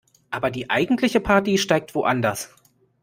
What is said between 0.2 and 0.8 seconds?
Aber die